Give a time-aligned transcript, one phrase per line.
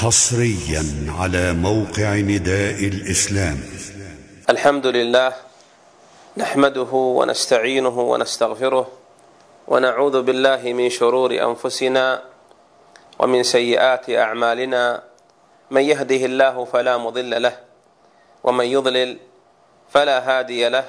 [0.00, 3.58] حصريا على موقع نداء الإسلام.
[4.50, 5.32] الحمد لله
[6.36, 8.86] نحمده ونستعينه ونستغفره
[9.68, 12.22] ونعوذ بالله من شرور أنفسنا
[13.18, 15.02] ومن سيئات أعمالنا.
[15.70, 17.56] من يهده الله فلا مضل له
[18.44, 19.18] ومن يضلل
[19.92, 20.84] فلا هادي له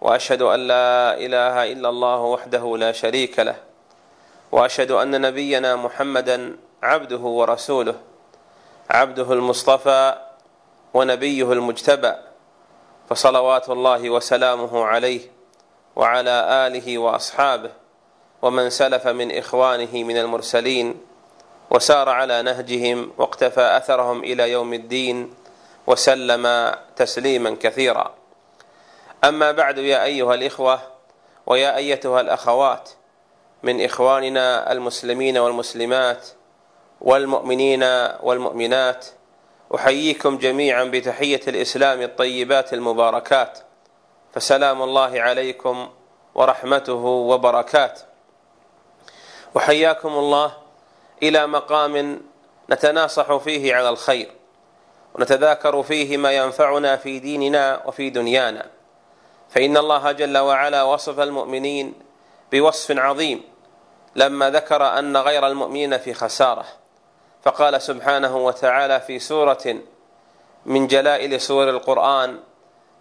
[0.00, 3.58] وأشهد أن لا إله إلا الله وحده لا شريك له
[4.52, 8.09] وأشهد أن نبينا محمدا عبده ورسوله.
[8.90, 10.14] عبده المصطفى
[10.94, 12.12] ونبيه المجتبى
[13.10, 15.20] فصلوات الله وسلامه عليه
[15.96, 17.70] وعلى آله وأصحابه
[18.42, 21.00] ومن سلف من إخوانه من المرسلين
[21.70, 25.34] وسار على نهجهم واقتفى أثرهم إلى يوم الدين
[25.86, 28.14] وسلم تسليما كثيرا.
[29.24, 30.80] أما بعد يا أيها الإخوة
[31.46, 32.90] ويا أيتها الأخوات
[33.62, 36.28] من إخواننا المسلمين والمسلمات
[37.00, 37.82] والمؤمنين
[38.22, 39.06] والمؤمنات
[39.74, 43.58] أحييكم جميعا بتحية الإسلام الطيبات المباركات
[44.32, 45.88] فسلام الله عليكم
[46.34, 48.02] ورحمته وبركاته
[49.54, 50.52] وحياكم الله
[51.22, 52.20] إلى مقام
[52.70, 54.30] نتناصح فيه على الخير
[55.14, 58.66] ونتذاكر فيه ما ينفعنا في ديننا وفي دنيانا.
[59.48, 61.94] فإن الله جل وعلا وصف المؤمنين
[62.52, 63.42] بوصف عظيم
[64.16, 66.79] لما ذكر أن غير المؤمنين في خسارة.
[67.42, 69.76] فقال سبحانه وتعالى في سورة
[70.66, 72.40] من جلائل سور القرآن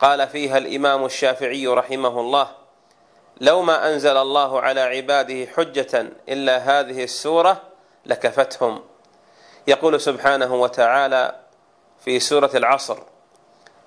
[0.00, 2.48] قال فيها الإمام الشافعي رحمه الله
[3.40, 7.62] لو ما أنزل الله على عباده حجة إلا هذه السورة
[8.06, 8.82] لكفتهم
[9.66, 11.34] يقول سبحانه وتعالى
[12.04, 12.98] في سورة العصر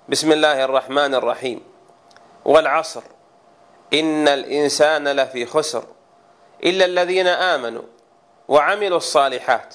[0.08, 1.60] بسم الله الرحمن الرحيم
[2.44, 3.02] والعصر
[3.94, 5.84] إن الإنسان لفي خسر
[6.64, 7.82] إلا الذين آمنوا
[8.48, 9.74] وعملوا الصالحات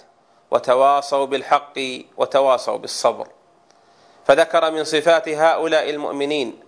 [0.54, 1.80] وتواصوا بالحق
[2.18, 3.28] وتواصوا بالصبر.
[4.26, 6.60] فذكر من صفات هؤلاء المؤمنين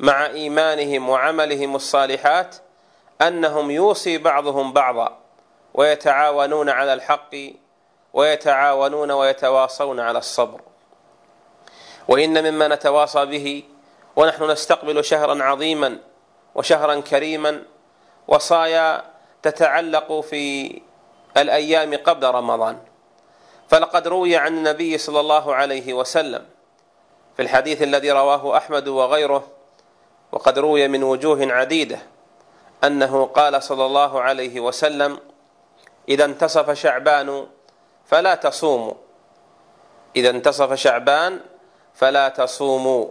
[0.00, 2.56] مع إيمانهم وعملهم الصالحات
[3.22, 5.18] أنهم يوصي بعضهم بعضا
[5.74, 7.34] ويتعاونون على الحق
[8.12, 10.60] ويتعاونون ويتواصون على الصبر.
[12.08, 13.62] وإن مما نتواصى به
[14.16, 15.98] ونحن نستقبل شهرا عظيما
[16.54, 17.62] وشهرا كريما
[18.28, 19.04] وصايا
[19.42, 20.80] تتعلق في
[21.36, 22.93] الأيام قبل رمضان.
[23.68, 26.46] فلقد روي عن النبي صلى الله عليه وسلم
[27.36, 29.48] في الحديث الذي رواه أحمد وغيره
[30.32, 31.98] وقد روي من وجوه عديدة
[32.84, 35.18] أنه قال صلى الله عليه وسلم
[36.08, 37.46] إذا انتصف شعبان
[38.06, 38.94] فلا تصوموا
[40.16, 41.40] إذا انتصف شعبان
[41.94, 43.08] فلا تصوموا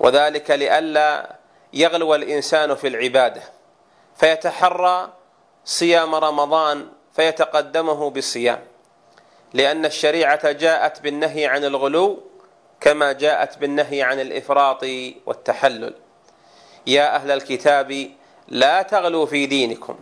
[0.00, 1.36] وذلك لئلا
[1.72, 3.42] يغلو الإنسان في العبادة
[4.16, 5.12] فيتحرى
[5.64, 8.71] صيام رمضان فيتقدمه بالصيام.
[9.54, 12.22] لأن الشريعة جاءت بالنهي عن الغلو
[12.80, 14.84] كما جاءت بالنهي عن الإفراط
[15.26, 15.94] والتحلل.
[16.86, 18.10] يا أهل الكتاب
[18.48, 19.98] لا تغلوا في دينكم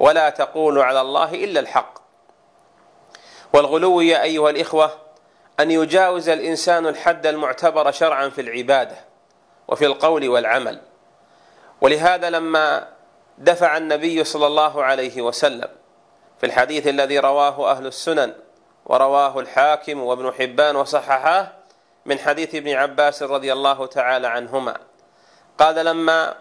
[0.00, 1.98] ولا تقولوا على الله إلا الحق.
[3.52, 4.90] والغلو يا أيها الإخوة
[5.60, 8.96] أن يجاوز الإنسان الحد المعتبر شرعا في العبادة
[9.68, 10.80] وفي القول والعمل.
[11.80, 12.88] ولهذا لما
[13.38, 15.68] دفع النبي صلى الله عليه وسلم
[16.38, 18.34] في الحديث الذي رواه أهل السنن
[18.86, 21.52] ورواه الحاكم وابن حبان وصححاه
[22.06, 24.76] من حديث ابن عباس رضي الله تعالى عنهما.
[25.58, 26.34] قال لما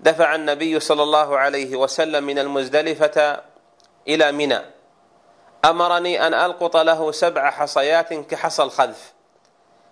[0.00, 3.42] دفع النبي صلى الله عليه وسلم من المزدلفة
[4.08, 4.60] إلى منى
[5.64, 9.12] أمرني أن ألقط له سبع حصيات كحصى الخذف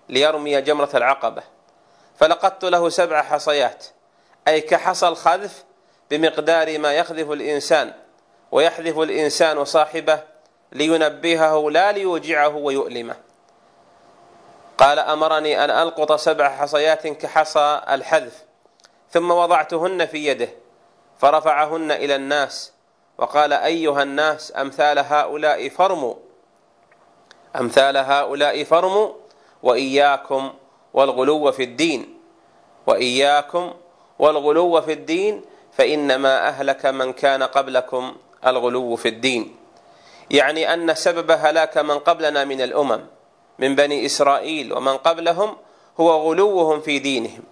[0.08, 1.43] ليرمي جمرة العقبة.
[2.16, 3.84] فلقدت له سبع حصيات
[4.48, 5.64] أي كحصى الخذف
[6.10, 7.93] بمقدار ما يخذف الإنسان
[8.53, 10.22] ويحذف الإنسان صاحبه
[10.72, 13.16] لينبهه لا ليوجعه ويؤلمه.
[14.78, 18.44] قال أمرني أن ألقط سبع حصيات كحصى الحذف
[19.10, 20.49] ثم وضعتهن في يده
[21.19, 22.72] فرفعهن إلى الناس
[23.19, 26.15] وقال أيها الناس أمثال هؤلاء فرموا
[27.60, 29.12] أمثال هؤلاء فرموا
[29.62, 30.52] وإياكم
[30.94, 32.19] والغلو في الدين
[32.87, 33.75] وإياكم
[34.19, 35.43] والغلو في الدين
[35.73, 39.56] فإنما أهلك من كان قبلكم الغلو في الدين.
[40.31, 43.00] يعني أن سبب هلاك من قبلنا من الأمم
[43.58, 45.56] من بني إسرائيل ومن قبلهم
[46.00, 47.43] هو غلوهم في دينهم.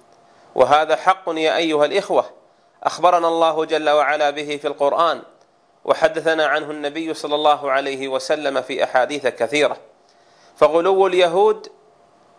[0.55, 2.31] وهذا حق يا أيها الإخوة.
[2.82, 5.23] أخبرنا الله جل وعلا به في القرآن
[5.85, 9.76] وحدثنا عنه النبي صلى الله عليه وسلم في أحاديث كثيرة.
[10.56, 11.69] فغلو اليهود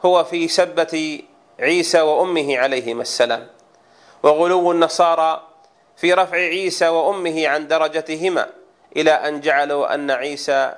[0.06, 1.22] هو في سبة
[1.60, 3.48] عيسى وأمه عليهما السلام
[4.24, 5.48] وغلو النصارى
[5.98, 8.50] في رفع عيسى وأمه عن درجتهما.
[8.96, 10.76] إلى أن جعلوا أن عيسى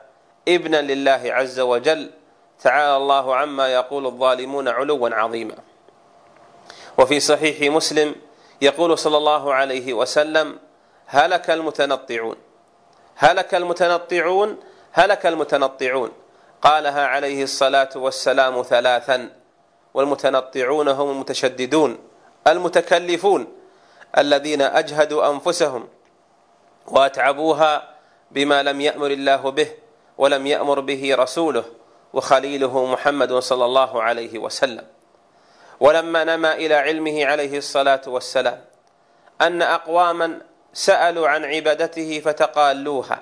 [0.47, 2.11] ابنا لله عز وجل.
[2.59, 5.55] تعالى الله عما يقول الظالمون علوا عظيما.
[6.97, 8.15] وفي صحيح مسلم
[8.61, 10.57] يقول صلى الله عليه وسلم
[11.07, 12.35] هلك المتنطعون.
[13.15, 14.57] هلك المتنطعون
[14.91, 16.11] هلك المتنطعون.
[16.61, 19.29] قالها عليه الصلاة والسلام ثلاثا.
[19.93, 21.97] والمتنطعون هم المتشددون
[22.47, 23.47] المتكلفون
[24.17, 25.87] الذين أجهدوا أنفسهم
[26.87, 27.96] وأتعبوها
[28.31, 29.69] بما لم يأمر الله به
[30.17, 31.65] ولم يأمر به رسوله
[32.13, 34.85] وخليله محمد صلى الله عليه وسلم.
[35.79, 38.65] ولما نما إلى علمه عليه الصلاة والسلام
[39.41, 40.41] أن أقواما
[40.73, 43.19] سألوا عن عبادته فتقالوها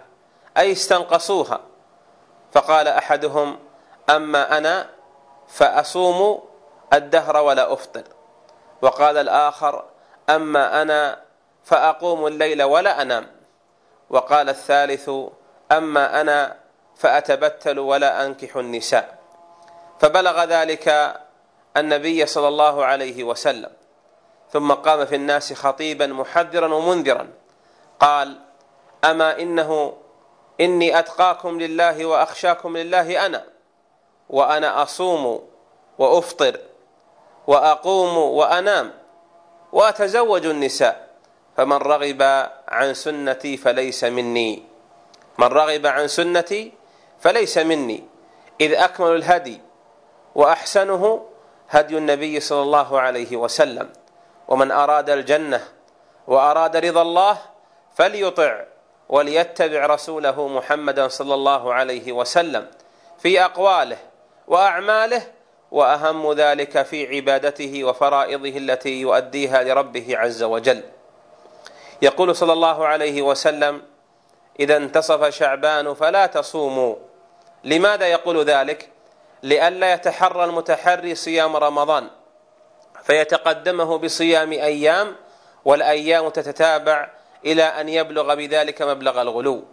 [0.57, 1.59] أي استنقصوها.
[2.53, 3.59] فقال أحدهم
[4.09, 4.89] أما أنا
[5.47, 6.43] فأصوم
[6.93, 8.03] الدهر ولا أفطر.
[8.81, 9.83] وقال الآخر
[10.29, 11.21] أما أنا
[11.63, 13.27] فأقوم الليل ولا أنام.
[14.09, 15.09] وقال الثالث
[15.71, 16.55] أما أنا
[16.95, 19.17] فأتبتل ولا أنكح النساء.
[19.99, 21.15] فبلغ ذلك
[21.77, 23.71] النبي صلى الله عليه وسلم.
[24.51, 27.27] ثم قام في الناس خطيبا محذرا ومنذرا.
[27.99, 28.39] قال
[29.03, 29.97] أما إنه
[30.61, 33.43] إني أتقاكم لله وأخشاكم لله أنا
[34.29, 35.49] وأنا أصوم
[35.97, 36.59] وأفطر
[37.47, 38.93] وأقوم وأنام
[39.71, 41.04] وأتزوج النساء.
[41.57, 42.21] فمن رغب
[42.67, 44.63] عن سنتي فليس مني.
[45.37, 46.71] من رغب عن سنتي
[47.19, 48.03] فليس مني.
[48.61, 49.61] إذ أكمل الهدي
[50.35, 51.25] وأحسنه
[51.69, 53.89] هدي النبي صلى الله عليه وسلم.
[54.47, 55.61] ومن أراد الجنة
[56.27, 57.37] وأراد رضا الله
[57.95, 58.63] فليطع
[59.09, 62.67] وليتبع رسوله محمدا صلى الله عليه وسلم
[63.19, 63.97] في أقواله
[64.47, 65.21] وأعماله
[65.71, 70.83] وأهم ذلك في عبادته وفرائضه التي يؤديها لربه عز وجل.
[72.01, 73.81] يقول صلى الله عليه وسلم
[74.59, 76.95] إذا انتصف شعبان فلا تصوموا.
[77.63, 78.89] لماذا يقول ذلك؟
[79.43, 82.09] لئلا يتحرى المتحري صيام رمضان
[83.03, 85.15] فيتقدمه بصيام أيام
[85.65, 87.09] والأيام تتتابع
[87.45, 89.63] إلى أن يبلغ بذلك مبلغ الغلو.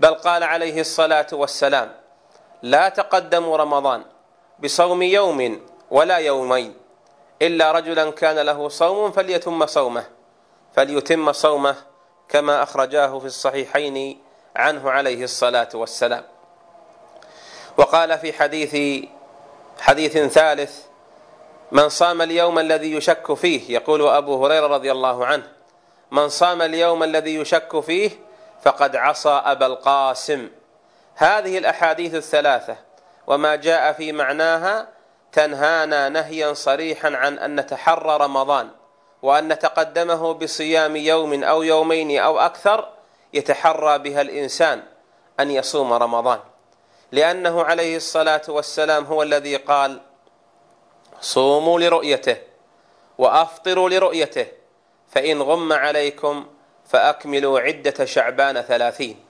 [0.00, 1.92] بل قال عليه الصلاة والسلام
[2.62, 4.04] لا تقدموا رمضان
[4.58, 5.60] بصوم يوم
[5.90, 6.74] ولا يومين
[7.42, 10.17] إلا رجلا كان له صوم فليتم صومه.
[10.78, 11.76] فليتم صومه
[12.28, 14.18] كما أخرجاه في الصحيحين
[14.56, 16.24] عنه عليه الصلاة والسلام.
[17.76, 19.04] وقال في حديث
[19.80, 20.82] حديث ثالث
[21.72, 25.46] من صام اليوم الذي يشك فيه يقول أبو هريرة رضي الله عنه.
[26.10, 28.10] من صام اليوم الذي يشك فيه
[28.62, 30.50] فقد عصى أبا القاسم.
[31.14, 32.76] هذه الأحاديث الثلاثة
[33.26, 34.88] وما جاء في معناها
[35.32, 38.77] تنهانا نهيا صريحا عن أن نتحرى رمضان.
[39.22, 42.88] وأن نتقدمه بصيام يوم أو يومين أو أكثر
[43.32, 44.82] يتحرى بها الإنسان
[45.40, 46.38] أن يصوم رمضان.
[47.12, 50.00] لأنه عليه الصلاة والسلام هو الذي قال
[51.20, 52.36] صوموا لرؤيته
[53.18, 54.46] وأفطروا لرؤيته
[55.10, 56.46] فإن غم عليكم
[56.88, 59.24] فأكملوا عدة شعبان ثلاثين.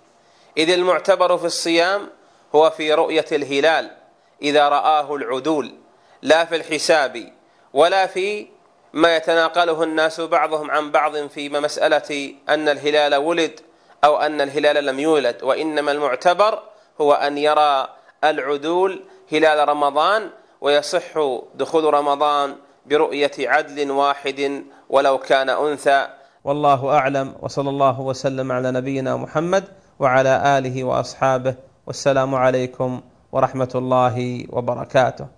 [0.56, 2.10] إذ المعتبر في الصيام
[2.54, 3.96] هو في رؤية الهلال
[4.42, 5.74] إذا رآه العدول
[6.22, 7.32] لا في الحساب
[7.72, 8.46] ولا في
[8.92, 13.60] ما يتناقله الناس بعضهم عن بعض في مسألة أن الهلال ولد
[14.04, 16.62] أو أن الهلال لم يولد وإنما المعتبر
[17.00, 17.88] هو أن يرى
[18.24, 19.02] العدول
[19.32, 20.30] هلال رمضان
[20.60, 26.08] ويصح دخول رمضان برؤية عدل واحد ولو كان أنثى.
[26.44, 29.64] والله أعلم وصلى الله وسلم على نبينا محمد
[29.98, 31.54] وعلى آله وأصحابه
[31.86, 33.00] والسلام عليكم
[33.32, 35.37] ورحمة الله وبركاته.